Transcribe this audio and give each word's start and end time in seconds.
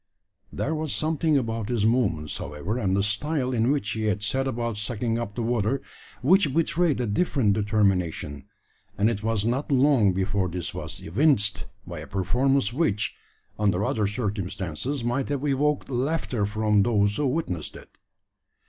There 0.51 0.73
was 0.73 0.95
something 0.95 1.37
about 1.37 1.69
his 1.69 1.85
movements, 1.85 2.39
however, 2.39 2.79
and 2.79 2.97
the 2.97 3.03
style 3.03 3.53
in 3.53 3.69
which 3.71 3.91
he 3.91 4.05
had 4.05 4.23
set 4.23 4.47
about 4.47 4.77
sucking 4.77 5.19
up 5.19 5.35
the 5.35 5.43
water, 5.43 5.79
which 6.23 6.55
betrayed 6.55 6.99
a 6.99 7.05
different 7.05 7.53
determination; 7.53 8.45
and 8.97 9.11
it 9.11 9.21
was 9.21 9.45
not 9.45 9.71
long 9.71 10.11
before 10.11 10.49
this 10.49 10.73
was 10.73 11.01
evinced 11.03 11.67
by 11.85 11.99
a 11.99 12.07
performance 12.07 12.73
which, 12.73 13.13
under 13.59 13.85
other 13.85 14.07
circumstances, 14.07 15.03
might 15.03 15.29
have 15.29 15.45
evoked 15.47 15.87
laughter 15.87 16.47
from 16.47 16.81
those 16.81 17.17
who 17.17 17.27
witnessed 17.27 17.75
it. 17.75 17.95